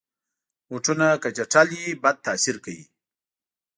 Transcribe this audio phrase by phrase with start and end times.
[0.67, 2.85] بوټونه که چټل وي، بد تاثیر کوي.